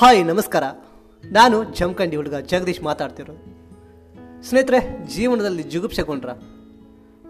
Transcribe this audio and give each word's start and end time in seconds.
Hi, 0.00 0.26
ನಮಸ್ಕಾರ. 0.26 0.64
ನಾನು 1.30 1.64
ಜಮಖಂಡಿ 1.64 2.16
ಹುಡುಗ 2.16 2.34
ಜಗದೀಶ್ 2.34 2.82
ಮಾತಾಡ್ತಿರೋದು. 2.82 3.38
ಸ್ನೇಹಿತರೆ, 4.42 5.06
ಜೀವನದಲ್ಲಿ 5.06 5.62
ಜಿಗುಪ್ಸೆಗೊಂಡ್ರ. 5.62 6.30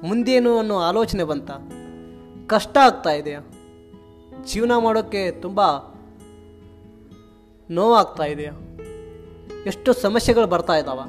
ಮುಂದೇನು 0.03 0.59
ಅನ್ನೋ 0.59 0.79
ಆಲೋಚನೆ 0.79 1.25
ಬಂತ? 1.25 1.51
ಕಷ್ಟ 2.47 2.77
ಆಗ್ತಾ 2.77 3.11
ಇದೆಯಾ? 3.11 3.41
ಜೀವನ 4.45 4.73
ಮಾಡೋಕ್ಕೆ 4.79 5.31
ತುಂಬ 5.31 5.61
ನೋವಾಗ್ತಾ 7.71 8.25
ಇದೆಯಾ? 8.25 8.53
ಎಷ್ಟು 9.67 9.93
ಸಮಸ್ಯೆಗಳು 9.93 10.47
ಬರ್ತಾ 10.47 10.77
ಇದ್ದಾವ 10.77 11.01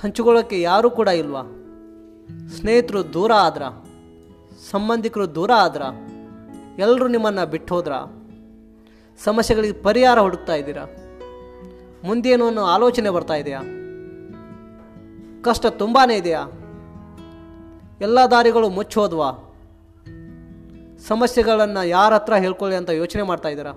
ಹಂಚಿಕೊಳ್ಳೋಕ್ಕೆ 0.00 0.60
ಯಾರೂ 0.60 0.90
ಕೂಡ 0.90 1.08
ಇಲ್ವಾ? 1.08 1.42
ಸ್ನೇಹಿತರು 2.48 3.12
ದೂರ 3.12 3.32
ಆದ್ರ? 3.32 3.62
ಸಂಬಂಧಿಕರು 4.70 5.34
ದೂರ 5.34 5.50
ಆದ್ರ? 5.56 5.82
ಎಲ್ಲರೂ 6.78 7.08
ನಿಮ್ಮನ್ನು 7.08 7.50
ಬಿಟ್ಟು 7.50 7.74
ಹೋದ್ರ? 7.74 7.92
ಸಮಸ್ಯೆಗಳಿಗೆ 9.18 9.82
ಪರಿಹಾರ 9.82 10.18
ಹುಡುಕ್ತಾ 10.18 10.54
ಇದ್ದೀರಾ? 10.54 10.84
ಮುಂದೇನು 12.04 12.46
ಅನ್ನೋ 12.46 12.62
ಆಲೋಚನೆ 12.62 13.10
ಬರ್ತಾ 13.10 13.34
ಇದೆಯಾ? 13.34 13.60
ಕಷ್ಟ 15.42 15.66
ತುಂಬಾ 15.66 16.12
ಇದೆಯಾ? 16.12 16.46
ಎಲ್ಲ 18.00 18.18
ದಾರಿಗಳು 18.30 18.68
ಮುಚ್ಚೋದ್ವಾ? 18.68 19.30
ಸಮಸ್ಯೆಗಳನ್ನು 21.08 21.86
ಯಾರ 21.86 22.14
ಹತ್ರ 22.14 22.34
ಹೇಳ್ಕೊಳ್ಳಿ 22.34 22.76
ಅಂತ 22.76 22.90
ಯೋಚನೆ 22.90 23.22
ಮಾಡ್ತಾ 23.22 23.48
ಇದ್ದೀರಾ? 23.48 23.72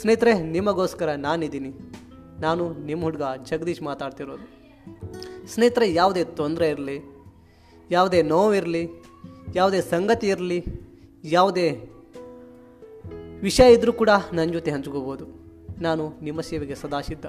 ಸ್ನೇಹಿತರೆ, 0.00 0.34
ನಿಮಗೋಸ್ಕರ 0.42 1.10
ನಾನಿದ್ದೀನಿ. 1.10 1.72
ನಾನು 2.40 2.74
ನಿಮ್ಮ 2.74 3.02
ಹುಡುಗ 3.02 3.22
ಜಗದೀಶ್ 3.44 3.82
ಮಾತಾಡ್ತಿರೋದು. 3.82 4.64
ಸ್ನೇಹಿತರೆ, 5.48 5.94
ಯಾವುದೇ 5.94 6.24
ತೊಂದರೆ 6.24 6.68
ಇರಲಿ, 6.68 7.26
ಯಾವುದೇ 7.90 8.22
ನೋವಿರಲಿ, 8.22 8.88
ಯಾವುದೇ 9.54 9.80
ಸಂಗತಿ 9.80 10.28
ಇರಲಿ, 10.28 10.64
ಯಾವುದೇ 11.24 11.90
ವಿಷಯ 13.46 13.74
ಇದ್ದರೂ 13.76 13.92
ಕೂಡ 14.00 14.10
ನನ್ನ 14.36 14.50
ಜೊತೆ 14.56 14.70
ಹಂಚ್ಕೋಬೋದು. 14.74 15.24
ನಾನು 15.86 16.04
ನಿಮ್ಮ 16.26 16.40
ಸೇವೆಗೆ 16.48 16.76
ಸದಾ 16.82 17.00
ಸಿದ್ಧ 17.08 17.26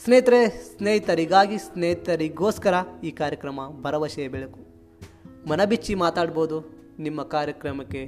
ಸ್ನೇಹಿತರೆ, 0.00 0.38
ಸ್ನೇಹಿತರಿಗಾಗಿ, 0.68 1.56
ಸ್ನೇಹಿತರಿಗೋಸ್ಕರ 1.66 2.74
ಈ 3.08 3.10
ಕಾರ್ಯಕ್ರಮ 3.20 3.60
ಭರವಸೆಯ 3.84 4.28
ಬೆಳಕು. 4.34 4.60
ಮನಬಿಚ್ಚಿ 5.50 5.94
ಮಾತಾಡ್ಬೋದು, 6.04 6.58
ನಿಮ್ಮ 7.06 7.22
ಕಾರ್ಯಕ್ರಮಕ್ಕೆ 7.34 8.02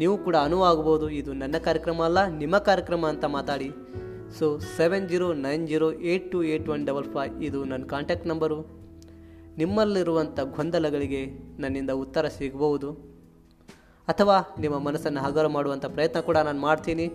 ನೀವು 0.00 0.16
ಕೂಡ 0.26 0.36
ಅನುವಾಗ್ಬೋದು 0.48 1.06
ಇದು 1.20 1.30
ನನ್ನ 1.42 1.56
ಕಾರ್ಯಕ್ರಮ 1.66 2.02
ಅಲ್ಲ, 2.08 2.20
ನಿಮ್ಮ 2.42 2.58
ಕಾರ್ಯಕ್ರಮ 2.68 3.04
ಅಂತ 3.12 3.24
ಮಾತಾಡಿ. 3.36 3.70
So 4.38 4.46
seven 4.76 5.08
zero 5.12 5.28
nine 5.46 5.64
zero 5.68 5.88
eight 6.10 6.28
two 6.32 6.40
eight 6.50 6.68
one 6.74 6.84
double 6.88 7.08
five 7.14 7.32
ಇದು 7.48 7.60
ನನ್ನ 7.70 7.84
ಕಾಂಟ್ಯಾಕ್ಟ್ 7.94 8.28
ನಂಬರು 8.32 8.58
ನಿಮ್ಮಲ್ಲಿರುವಂಥ 9.60 10.40
ಗೊಂದಲಗಳಿಗೆ 10.56 11.22
ನನ್ನಿಂದ 11.62 11.92
ಉತ್ತರ 12.04 12.26
ಸಿಗಬಹುದು. 12.38 12.90
ಅಥವಾ 14.10 14.36
ನಿಮ್ಮ 14.60 14.78
ಮನಸ್ಸನ್ನು 14.78 15.20
ಹಗರ 15.20 15.46
ಮಾಡುವಂಥ 15.46 15.86
ಪ್ರಯತ್ನ 15.86 16.20
ಕೂಡ 16.20 16.36
ನಾನು 16.36 16.60
ಮಾಡ್ತೀನಿ. 16.60 17.06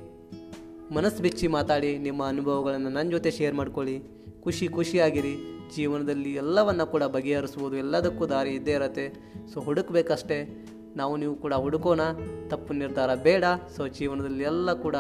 ಮನಸ್ಸು 0.96 1.22
ಬಿಚ್ಚಿ 1.24 1.48
ಮಾತಾಡಿ, 1.48 1.98
ನಿಮ್ಮ 1.98 2.28
ಅನುಭವಗಳನ್ನು 2.28 2.90
ನನ್ನ 2.90 3.10
ಜೊತೆ 3.10 3.32
ಶೇರ್ 3.32 3.56
ಮಾಡ್ಕೊಳ್ಳಿ. 3.56 3.96
ಖುಷಿ 4.44 4.68
ಖುಷಿಯಾಗಿರಿ. 4.68 5.36
ಜೀವನದಲ್ಲಿ 5.76 6.32
ಎಲ್ಲವನ್ನು 6.34 6.86
ಕೂಡ 6.86 7.04
ಬಗೆಹರಿಸ್ಬೋದು 7.04 7.76
ಎಲ್ಲದಕ್ಕೂ 7.76 8.26
ದಾರಿ 8.26 8.50
ಇದ್ದೇ 8.50 8.72
ಇರತ್ತೆ. 8.72 9.06
ಸೊ 9.54 9.60
ಹುಡುಕ್ಬೇಕಷ್ಟೇ. 9.60 10.68
ನಾವು 10.96 11.18
ನೀವು 11.18 11.36
ಕೂಡ 11.36 11.54
ಹುಡುಕೋಣ. 11.54 12.02
ತಪ್ಪು 12.48 12.74
ನಿರ್ಧಾರ 12.74 13.16
ಬೇಡ. 13.16 13.44
ಸೊ 13.76 13.88
ಜೀವನದಲ್ಲಿ 13.88 14.44
ಎಲ್ಲ 14.44 14.74
ಕೂಡ 14.74 14.96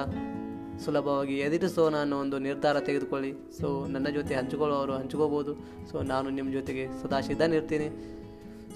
ಸುಲಭವಾಗಿ 0.85 1.35
ಎದುರಿಸೋಣ 1.37 1.95
ಅನ್ನೋ 1.95 2.17
ಒಂದು 2.19 2.39
ನಿರ್ಧಾರ 2.39 2.79
ತೆಗೆದುಕೊಳ್ಳಿ. 2.79 3.31
ಸೊ 3.59 3.85
ನನ್ನ 3.85 4.07
ಜೊತೆ 4.09 4.35
ಹಂಚಿಕೊಳ್ಳೋರು 4.35 4.93
ಹಂಚ್ಕೋಬೋದು. 4.93 5.53
ಸೊ 5.91 6.01
ನಾನು 6.01 6.29
ನಿಮ್ಮ 6.29 6.51
ಜೊತೆಗೆ 6.51 6.87
ಸದಾ 7.01 7.19
ಸಿದ್ಧನಿರ್ತೀನಿ 7.21 7.87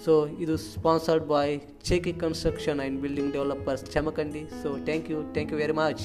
ಸೊ 0.04 0.14
ಇದು 0.40 0.56
ಸ್ಪಾನ್ಸರ್ಡ್ 0.68 1.28
ಬಾಯ್ 1.28 1.54
ಚೇಕಿ 1.84 2.14
construction 2.14 2.80
and 2.80 3.00
building 3.02 3.32
developers 3.34 3.86
ಚಮಕಂಡಿ 3.92 4.44
so 4.62 4.72
thank 4.86 5.10
you 5.12 5.20
thank 5.34 5.54
you 5.54 5.58
very 5.58 5.78
much 5.78 6.04